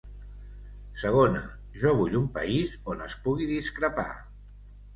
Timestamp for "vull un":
2.01-2.27